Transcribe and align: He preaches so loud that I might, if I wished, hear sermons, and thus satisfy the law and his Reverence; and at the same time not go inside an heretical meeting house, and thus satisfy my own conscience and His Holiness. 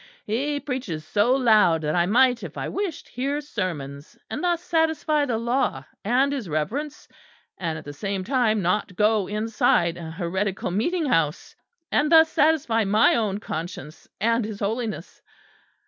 He 0.25 0.59
preaches 0.59 1.05
so 1.05 1.35
loud 1.35 1.81
that 1.83 1.93
I 1.95 2.07
might, 2.07 2.41
if 2.41 2.57
I 2.57 2.67
wished, 2.69 3.07
hear 3.09 3.39
sermons, 3.39 4.17
and 4.31 4.43
thus 4.43 4.63
satisfy 4.63 5.25
the 5.25 5.37
law 5.37 5.83
and 6.03 6.33
his 6.33 6.49
Reverence; 6.49 7.07
and 7.59 7.77
at 7.77 7.85
the 7.85 7.93
same 7.93 8.23
time 8.23 8.63
not 8.63 8.95
go 8.95 9.27
inside 9.27 9.97
an 9.97 10.13
heretical 10.13 10.71
meeting 10.71 11.05
house, 11.05 11.55
and 11.91 12.11
thus 12.11 12.29
satisfy 12.31 12.83
my 12.83 13.13
own 13.13 13.39
conscience 13.39 14.07
and 14.19 14.43
His 14.43 14.59
Holiness. 14.59 15.21